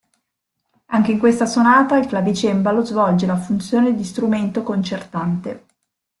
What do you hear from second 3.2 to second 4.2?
la funzione di